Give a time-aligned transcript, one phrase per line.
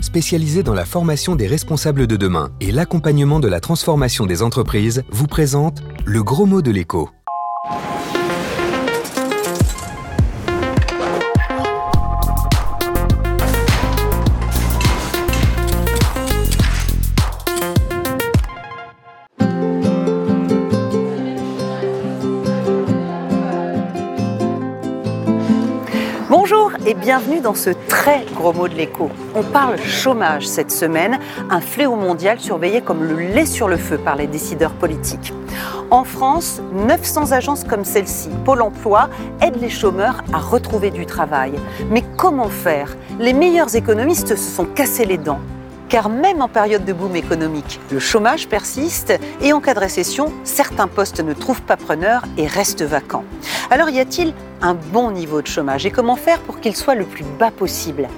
[0.00, 5.02] spécialisé dans la formation des responsables de demain et l'accompagnement de la transformation des entreprises,
[5.10, 7.10] vous présente le gros mot de l'écho.
[26.86, 29.10] Et bienvenue dans ce très gros mot de l'écho.
[29.34, 31.18] On parle chômage cette semaine,
[31.50, 35.32] un fléau mondial surveillé comme le lait sur le feu par les décideurs politiques.
[35.90, 39.08] En France, 900 agences comme celle-ci, Pôle Emploi,
[39.40, 41.52] aident les chômeurs à retrouver du travail.
[41.90, 42.96] Mais comment faire?
[43.18, 45.40] Les meilleurs économistes se sont cassés les dents
[45.88, 50.32] car même en période de boom économique, le chômage persiste et en cas de récession,
[50.42, 53.24] certains postes ne trouvent pas preneur et restent vacants.
[53.70, 57.04] Alors y a-t-il un bon niveau de chômage et comment faire pour qu'il soit le
[57.04, 58.08] plus bas possible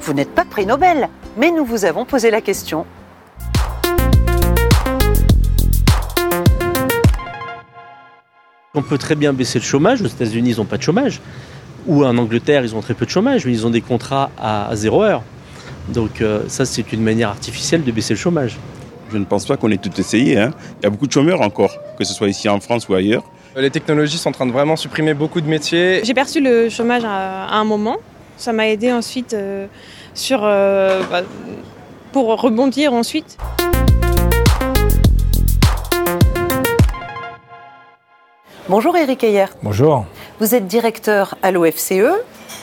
[0.00, 2.86] Vous n'êtes pas prix Nobel, mais nous vous avons posé la question.
[8.74, 10.02] On peut très bien baisser le chômage.
[10.02, 11.20] Aux États-Unis, ils n'ont pas de chômage.
[11.86, 14.70] Ou en Angleterre, ils ont très peu de chômage, mais ils ont des contrats à
[14.74, 15.22] zéro heure.
[15.88, 18.58] Donc euh, ça, c'est une manière artificielle de baisser le chômage.
[19.12, 20.38] Je ne pense pas qu'on ait tout essayé.
[20.38, 20.52] Hein.
[20.80, 23.22] Il y a beaucoup de chômeurs encore, que ce soit ici en France ou ailleurs.
[23.58, 26.02] Les technologies sont en train de vraiment supprimer beaucoup de métiers.
[26.04, 27.96] J'ai perçu le chômage à, un moment.
[28.36, 29.66] Ça m'a aidé ensuite euh,
[30.12, 31.22] sur, euh, bah,
[32.12, 33.38] pour rebondir ensuite.
[38.68, 39.46] Bonjour Eric Ayer.
[39.62, 40.04] Bonjour.
[40.38, 42.12] Vous êtes directeur à l'OFCE.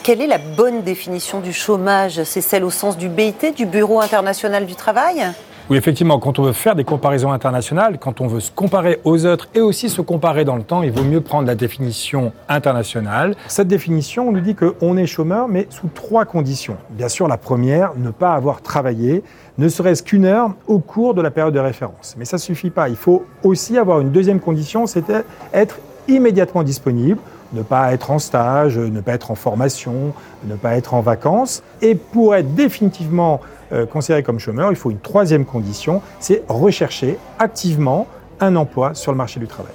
[0.04, 2.22] Quelle est la bonne définition du chômage?
[2.22, 5.26] C'est celle au sens du BIT, du Bureau international du travail?
[5.70, 9.24] Oui, effectivement, quand on veut faire des comparaisons internationales, quand on veut se comparer aux
[9.24, 13.34] autres et aussi se comparer dans le temps, il vaut mieux prendre la définition internationale.
[13.48, 16.76] Cette définition, on nous dit qu'on est chômeur, mais sous trois conditions.
[16.90, 19.22] Bien sûr, la première, ne pas avoir travaillé,
[19.56, 22.14] ne serait-ce qu'une heure au cours de la période de référence.
[22.18, 22.90] Mais ça ne suffit pas.
[22.90, 25.78] Il faut aussi avoir une deuxième condition, c'était être
[26.08, 27.18] immédiatement disponible
[27.54, 30.12] ne pas être en stage, ne pas être en formation,
[30.44, 31.62] ne pas être en vacances.
[31.80, 33.40] Et pour être définitivement
[33.72, 38.06] euh, considéré comme chômeur, il faut une troisième condition, c'est rechercher activement
[38.40, 39.72] un emploi sur le marché du travail.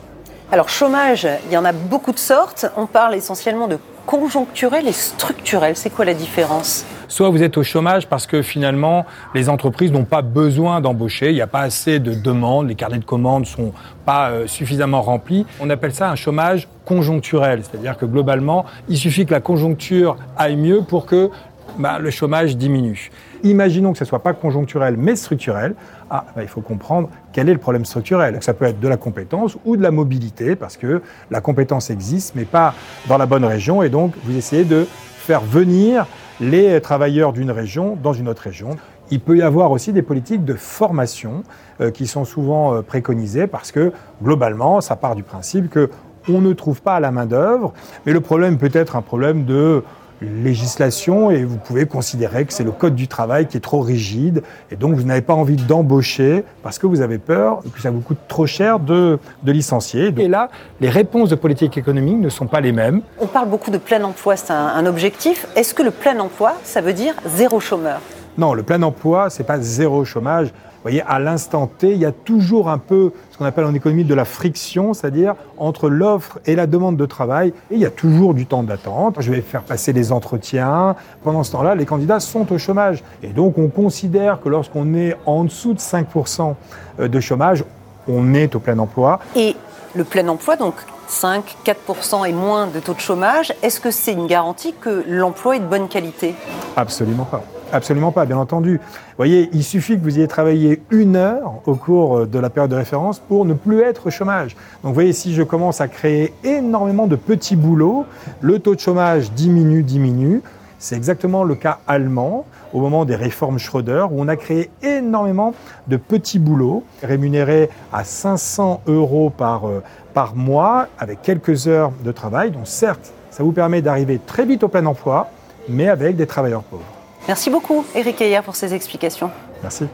[0.51, 2.65] Alors chômage, il y en a beaucoup de sortes.
[2.75, 3.77] On parle essentiellement de
[4.07, 5.75] conjoncturel et structurel.
[5.75, 6.87] C'est quoi la différence?
[7.07, 9.05] Soit vous êtes au chômage parce que finalement
[9.35, 12.97] les entreprises n'ont pas besoin d'embaucher, il n'y a pas assez de demandes, les carnets
[12.97, 13.73] de commandes ne sont
[14.05, 15.45] pas euh, suffisamment remplis.
[15.59, 20.55] On appelle ça un chômage conjoncturel, c'est-à-dire que globalement, il suffit que la conjoncture aille
[20.55, 21.29] mieux pour que
[21.77, 23.11] bah, le chômage diminue.
[23.43, 25.75] Imaginons que ce ne soit pas conjoncturel mais structurel.
[26.09, 28.37] Ah, bah, il faut comprendre quel est le problème structurel.
[28.41, 32.35] Ça peut être de la compétence ou de la mobilité, parce que la compétence existe,
[32.35, 32.73] mais pas
[33.07, 34.85] dans la bonne région, et donc vous essayez de
[35.17, 36.07] faire venir
[36.41, 38.77] les travailleurs d'une région dans une autre région.
[39.11, 41.43] Il peut y avoir aussi des politiques de formation
[41.81, 43.91] euh, qui sont souvent euh, préconisées parce que
[44.23, 45.89] globalement, ça part du principe que
[46.27, 47.73] on ne trouve pas la main-d'œuvre,
[48.05, 49.83] mais le problème peut être un problème de
[50.21, 54.43] législation et vous pouvez considérer que c'est le code du travail qui est trop rigide
[54.71, 58.01] et donc vous n'avez pas envie d'embaucher parce que vous avez peur que ça vous
[58.01, 60.13] coûte trop cher de, de licencier.
[60.17, 60.49] Et là,
[60.81, 63.01] les réponses de politique économique ne sont pas les mêmes.
[63.19, 65.47] On parle beaucoup de plein emploi, c'est un, un objectif.
[65.55, 68.01] Est-ce que le plein emploi, ça veut dire zéro chômeur?
[68.37, 70.49] Non, le plein emploi, c'est pas zéro chômage.
[70.79, 73.73] Vous voyez, à l'instant T, il y a toujours un peu ce qu'on appelle en
[73.73, 77.49] économie de la friction, c'est-à-dire entre l'offre et la demande de travail.
[77.69, 79.17] Et il y a toujours du temps d'attente.
[79.19, 80.95] Je vais faire passer les entretiens.
[81.21, 83.03] Pendant ce temps-là, les candidats sont au chômage.
[83.23, 86.55] Et donc, on considère que lorsqu'on est en dessous de 5%
[86.99, 87.65] de chômage,
[88.07, 89.19] on est au plein emploi.
[89.35, 89.57] Et
[89.95, 90.75] le plein emploi, donc
[91.07, 95.57] 5, 4% et moins de taux de chômage, est-ce que c'est une garantie que l'emploi
[95.57, 96.35] est de bonne qualité?
[96.77, 97.43] Absolument pas.
[97.71, 98.77] Absolument pas, bien entendu.
[98.77, 102.71] Vous voyez, il suffit que vous ayez travaillé une heure au cours de la période
[102.71, 104.55] de référence pour ne plus être au chômage.
[104.83, 108.05] Donc vous voyez, si je commence à créer énormément de petits boulots,
[108.41, 110.41] le taux de chômage diminue, diminue.
[110.79, 115.53] C'est exactement le cas allemand au moment des réformes Schröder où on a créé énormément
[115.87, 119.83] de petits boulots rémunérés à 500 euros par, euh,
[120.13, 122.51] par mois avec quelques heures de travail.
[122.51, 125.29] Donc certes, ça vous permet d'arriver très vite au plein emploi,
[125.67, 126.98] mais avec des travailleurs pauvres.
[127.29, 129.29] Merci beaucoup, Eric Ayer, pour ces explications.
[129.61, 129.85] Merci.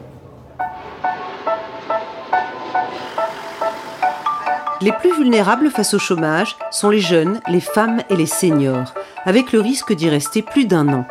[4.80, 8.94] Les plus vulnérables face au chômage sont les jeunes, les femmes et les seniors,
[9.26, 11.04] avec le risque d'y rester plus d'un an.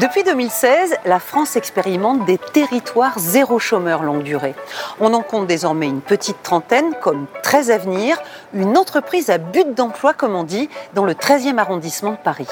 [0.00, 4.54] Depuis 2016, la France expérimente des territoires zéro chômeur longue durée.
[5.00, 8.16] On en compte désormais une petite trentaine, comme 13 à venir,
[8.54, 12.46] une entreprise à but d'emploi, comme on dit, dans le 13e arrondissement de Paris.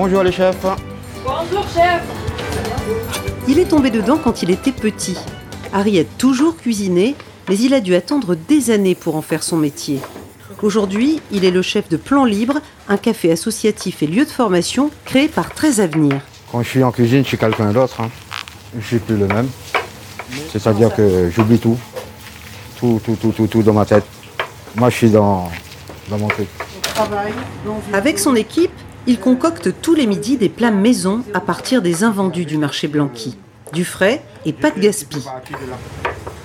[0.00, 0.64] Bonjour les chefs.
[1.24, 2.00] Bonjour chef
[3.48, 5.18] Il est tombé dedans quand il était petit.
[5.72, 7.16] Harry a toujours cuisiné,
[7.48, 9.98] mais il a dû attendre des années pour en faire son métier.
[10.62, 14.92] Aujourd'hui, il est le chef de Plan Libre, un café associatif et lieu de formation
[15.04, 16.20] créé par 13 Avenir.
[16.52, 18.00] Quand je suis en cuisine, je suis quelqu'un d'autre.
[18.00, 18.10] Hein.
[18.78, 19.48] Je suis plus le même.
[20.52, 21.76] C'est-à-dire que j'oublie tout.
[22.78, 24.04] Tout, tout, tout, tout, tout dans ma tête.
[24.76, 25.50] Moi, je suis dans,
[26.08, 26.46] dans mon truc.
[27.92, 28.70] Avec son équipe,
[29.08, 33.38] il concocte tous les midis des plats maison à partir des invendus du marché Blanqui.
[33.72, 35.24] Du frais et pas de gaspille.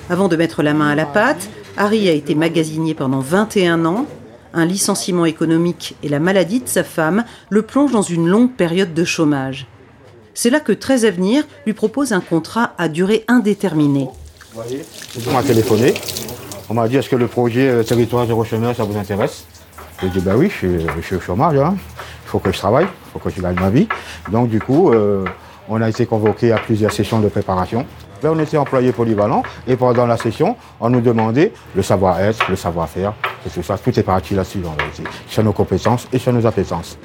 [0.10, 4.06] Avant de mettre la main à la pâte, Harry a été magasinier pendant 21 ans.
[4.54, 8.94] Un licenciement économique et la maladie de sa femme le plongent dans une longue période
[8.94, 9.68] de chômage.
[10.34, 14.08] C'est là que 13 Avenir lui propose un contrat à durée indéterminée.
[14.56, 15.96] On m'a téléphoné.
[16.70, 19.44] On m'a dit est-ce que le projet euh, territoire zéro chômeur, ça vous intéresse?
[20.02, 21.58] J'ai dit bah oui, je suis, au chômage.
[21.58, 21.76] hein.
[22.34, 23.88] Faut que je travaille, il faut que je gagne ma vie.
[24.32, 25.24] Donc du coup, euh,
[25.70, 27.86] on a été convoqué à plusieurs sessions de préparation.
[28.24, 32.56] Là, on était employé polyvalent et pendant la session, on nous demandait le savoir-être, le
[32.56, 33.14] savoir-faire,
[33.46, 33.78] et tout ça.
[33.78, 34.64] Tout est parti là-dessus
[35.28, 36.98] sur nos compétences et sur nos appétences.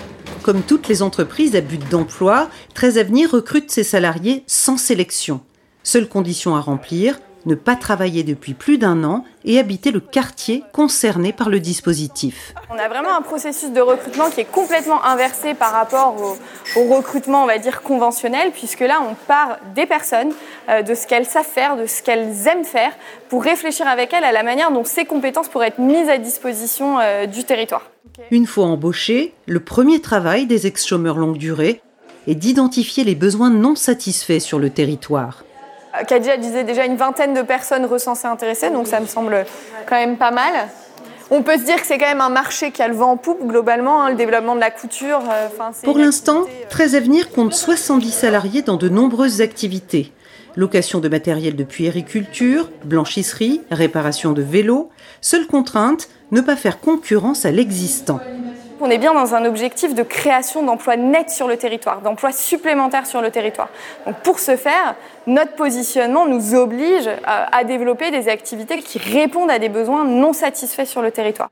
[0.42, 5.42] Comme toutes les entreprises à but d'emploi, 13 Avenir recrute ses salariés sans sélection.
[5.82, 10.62] Seule condition à remplir, ne pas travailler depuis plus d'un an et habiter le quartier
[10.72, 12.54] concerné par le dispositif.
[12.70, 16.94] On a vraiment un processus de recrutement qui est complètement inversé par rapport au, au
[16.94, 20.32] recrutement, on va dire, conventionnel, puisque là, on part des personnes,
[20.68, 22.92] euh, de ce qu'elles savent faire, de ce qu'elles aiment faire,
[23.28, 26.98] pour réfléchir avec elles à la manière dont ces compétences pourraient être mises à disposition
[27.00, 27.90] euh, du territoire.
[28.30, 31.80] Une fois embauchés, le premier travail des ex-chômeurs longue durée
[32.26, 35.44] est d'identifier les besoins non satisfaits sur le territoire.
[36.06, 39.44] Kadia disait déjà une vingtaine de personnes recensées intéressées, donc ça me semble
[39.88, 40.52] quand même pas mal.
[41.30, 43.16] On peut se dire que c'est quand même un marché qui a le vent en
[43.18, 45.20] poupe globalement, hein, le développement de la couture.
[45.30, 45.48] euh,
[45.84, 50.12] Pour l'instant, activité, euh, 13 Avenir compte 70 salariés dans de nombreuses activités.
[50.56, 54.88] Location de matériel de puériculture, blanchisserie, réparation de vélos.
[55.20, 58.20] Seule contrainte, ne pas faire concurrence à l'existant.
[58.80, 63.06] On est bien dans un objectif de création d'emplois nets sur le territoire, d'emplois supplémentaires
[63.06, 63.68] sur le territoire.
[64.06, 64.94] Donc pour ce faire,
[65.26, 70.32] notre positionnement nous oblige à, à développer des activités qui répondent à des besoins non
[70.32, 71.48] satisfaits sur le territoire.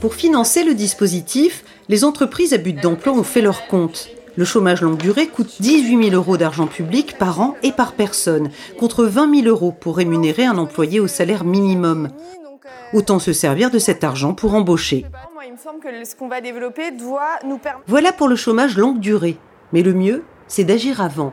[0.00, 4.08] Pour financer le dispositif, les entreprises à but d'emploi ont fait leur compte.
[4.36, 8.50] Le chômage longue durée coûte 18 000 euros d'argent public par an et par personne,
[8.78, 12.08] contre 20 000 euros pour rémunérer un employé au salaire minimum.
[12.92, 15.06] Autant se servir de cet argent pour embaucher.
[15.34, 17.84] Moi, il me semble que ce qu'on va développer doit nous permettre.
[17.86, 19.36] Voilà pour le chômage longue durée.
[19.72, 21.32] Mais le mieux, c'est d'agir avant.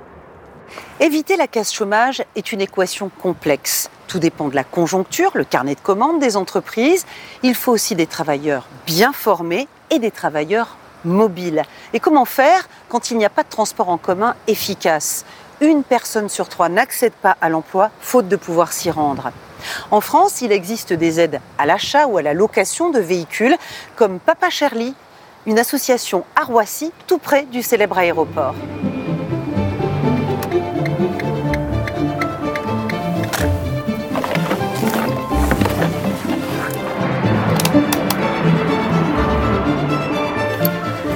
[0.99, 3.89] Éviter la casse chômage est une équation complexe.
[4.07, 7.05] Tout dépend de la conjoncture, le carnet de commandes des entreprises.
[7.43, 11.63] Il faut aussi des travailleurs bien formés et des travailleurs mobiles.
[11.93, 15.25] Et comment faire quand il n'y a pas de transport en commun efficace?
[15.61, 19.31] Une personne sur trois n'accède pas à l'emploi faute de pouvoir s'y rendre.
[19.91, 23.55] En France, il existe des aides à l'achat ou à la location de véhicules
[23.95, 24.93] comme Papa Charlie,
[25.45, 28.55] une association à Roissy, tout près du célèbre aéroport.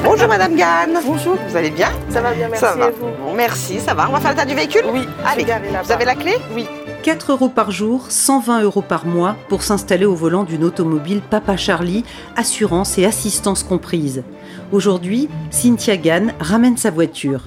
[0.04, 1.00] Bonjour Madame Gann.
[1.06, 1.38] Bonjour.
[1.48, 1.90] Vous allez bien?
[2.10, 2.66] Ça va bien, merci.
[2.66, 2.88] Ça va.
[2.88, 4.08] et vous Bon, merci, ça va.
[4.10, 4.84] On va faire l'état du véhicule?
[4.92, 5.46] Oui, Allez,
[5.84, 6.36] vous avez la clé?
[6.54, 6.68] Oui.
[7.04, 11.58] 4 euros par jour, 120 euros par mois pour s'installer au volant d'une automobile Papa
[11.58, 12.06] Charlie,
[12.38, 14.24] assurance et assistance comprises.
[14.72, 17.42] Aujourd'hui, Cynthia Gann ramène sa voiture.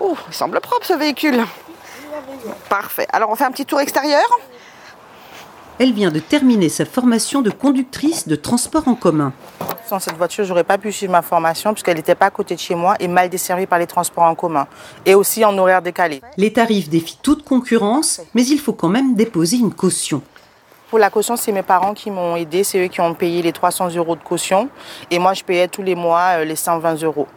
[0.00, 1.42] Ouh, il semble propre ce véhicule.
[2.70, 3.08] Parfait.
[3.12, 4.24] Alors on fait un petit tour extérieur.
[5.80, 9.32] Elle vient de terminer sa formation de conductrice de transport en commun.
[9.88, 12.60] Sans cette voiture, j'aurais pas pu suivre ma formation puisqu'elle n'était pas à côté de
[12.60, 14.66] chez moi et mal desservie par les transports en commun.
[15.04, 16.22] Et aussi en horaire décalé.
[16.36, 20.22] Les tarifs défient toute concurrence, mais il faut quand même déposer une caution.
[20.90, 22.64] Pour la caution, c'est mes parents qui m'ont aidé.
[22.64, 24.68] C'est eux qui ont payé les 300 euros de caution.
[25.12, 27.28] Et moi, je payais tous les mois euh, les 120 euros.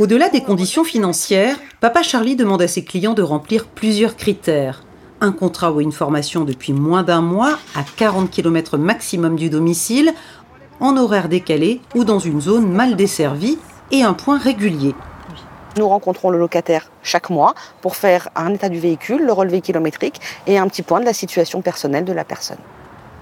[0.00, 4.82] Au-delà des conditions financières, Papa Charlie demande à ses clients de remplir plusieurs critères.
[5.20, 10.12] Un contrat ou une formation depuis moins d'un mois, à 40 km maximum du domicile,
[10.80, 13.58] en horaire décalé ou dans une zone mal desservie,
[13.90, 14.94] et un point régulier.
[15.76, 20.20] Nous rencontrons le locataire chaque mois pour faire un état du véhicule, le relevé kilométrique
[20.46, 22.58] et un petit point de la situation personnelle de la personne.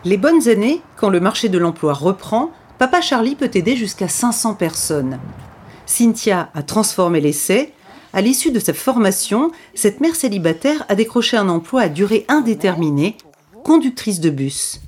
[0.04, 4.54] Les bonnes années, quand le marché de l'emploi reprend, Papa Charlie peut aider jusqu'à 500
[4.54, 5.18] personnes.
[5.87, 7.73] Cynthia a transformé l'essai.
[8.12, 13.16] À l'issue de sa formation, cette mère célibataire a décroché un emploi à durée indéterminée,
[13.64, 14.80] conductrice de bus.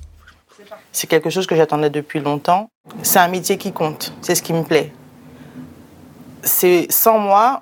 [0.91, 2.69] C'est quelque chose que j'attendais depuis longtemps.
[3.03, 4.13] C'est un métier qui compte.
[4.21, 4.91] C'est ce qui me plaît.
[6.43, 7.61] c'est sans moi,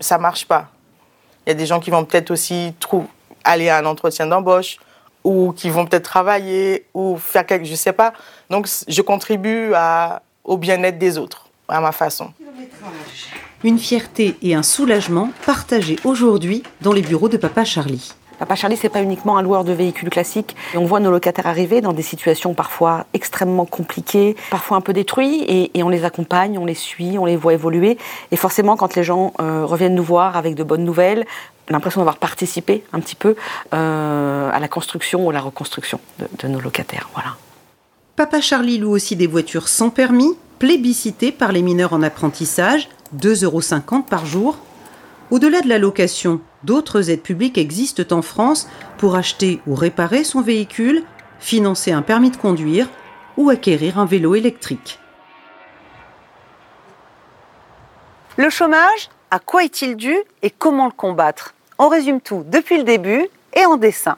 [0.00, 0.70] ça marche pas.
[1.46, 2.74] Il y a des gens qui vont peut-être aussi
[3.44, 4.78] aller à un entretien d'embauche
[5.24, 8.12] ou qui vont peut-être travailler ou faire quelque, je sais pas.
[8.48, 9.72] Donc je contribue
[10.44, 12.32] au bien-être des autres à ma façon.
[13.62, 18.12] Une fierté et un soulagement partagés aujourd'hui dans les bureaux de Papa Charlie.
[18.40, 20.56] Papa Charlie, c'est pas uniquement un loueur de véhicules classiques.
[20.74, 25.44] On voit nos locataires arriver dans des situations parfois extrêmement compliquées, parfois un peu détruits,
[25.46, 27.98] et, on les accompagne, on les suit, on les voit évoluer.
[28.30, 31.26] Et forcément, quand les gens euh, reviennent nous voir avec de bonnes nouvelles,
[31.68, 33.36] l'impression d'avoir participé un petit peu
[33.74, 37.10] euh, à la construction ou à la reconstruction de, de nos locataires.
[37.12, 37.36] Voilà.
[38.16, 43.44] Papa Charlie loue aussi des voitures sans permis, plébiscitées par les mineurs en apprentissage, 2,50
[43.44, 44.56] euros par jour.
[45.30, 48.68] Au-delà de la location, d'autres aides publiques existent en France
[48.98, 51.04] pour acheter ou réparer son véhicule,
[51.38, 52.88] financer un permis de conduire
[53.36, 54.98] ou acquérir un vélo électrique.
[58.36, 61.54] Le chômage, à quoi est-il dû et comment le combattre?
[61.78, 64.16] On résume tout depuis le début et en dessin.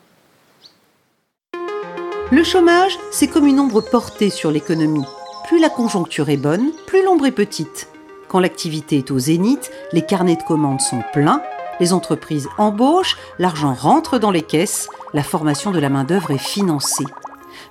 [2.31, 5.05] Le chômage, c'est comme une ombre portée sur l'économie.
[5.47, 7.89] Plus la conjoncture est bonne, plus l'ombre est petite.
[8.33, 11.43] Quand l'activité est au zénith, les carnets de commandes sont pleins,
[11.81, 17.05] les entreprises embauchent, l'argent rentre dans les caisses, la formation de la main-d'œuvre est financée.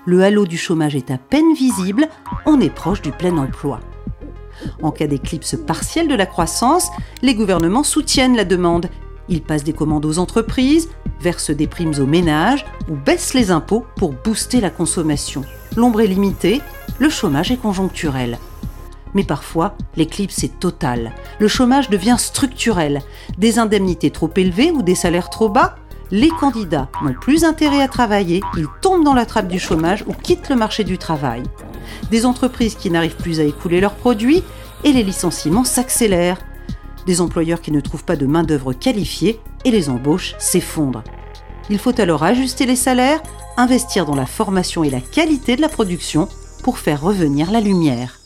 [0.05, 2.07] Le halo du chômage est à peine visible,
[2.45, 3.79] on est proche du plein emploi.
[4.83, 6.91] En cas d'éclipse partielle de la croissance,
[7.23, 8.85] les gouvernements soutiennent la demande.
[9.29, 10.89] Ils passent des commandes aux entreprises,
[11.21, 15.43] versent des primes aux ménages ou baissent les impôts pour booster la consommation.
[15.75, 16.61] L'ombre est limitée,
[16.99, 18.37] le chômage est conjoncturel.
[19.13, 21.13] Mais parfois, l'éclipse est totale.
[21.39, 23.01] Le chômage devient structurel.
[23.37, 25.75] Des indemnités trop élevées ou des salaires trop bas?
[26.11, 30.13] Les candidats n'ont plus intérêt à travailler, ils tombent dans la trappe du chômage ou
[30.13, 31.43] quittent le marché du travail.
[32.09, 34.43] Des entreprises qui n'arrivent plus à écouler leurs produits
[34.83, 36.41] et les licenciements s'accélèrent.
[37.05, 41.03] Des employeurs qui ne trouvent pas de main-d'œuvre qualifiée et les embauches s'effondrent.
[41.69, 43.21] Il faut alors ajuster les salaires,
[43.55, 46.27] investir dans la formation et la qualité de la production
[46.63, 48.20] pour faire revenir la lumière.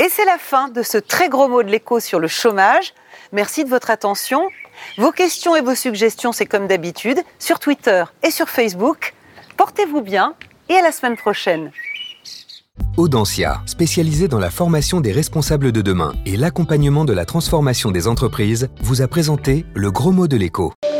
[0.00, 2.94] Et c'est la fin de ce très gros mot de l'écho sur le chômage.
[3.32, 4.48] Merci de votre attention.
[4.98, 9.14] Vos questions et vos suggestions, c'est comme d'habitude, sur Twitter et sur Facebook.
[9.56, 10.34] Portez-vous bien
[10.68, 11.70] et à la semaine prochaine.
[12.96, 18.08] Audencia, spécialisée dans la formation des responsables de demain et l'accompagnement de la transformation des
[18.08, 20.72] entreprises, vous a présenté le gros mot de l'écho.